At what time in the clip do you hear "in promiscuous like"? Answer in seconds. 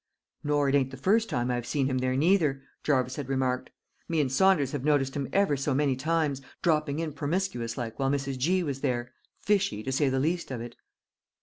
6.97-7.99